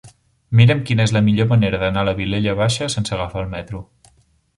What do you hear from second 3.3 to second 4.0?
el metro.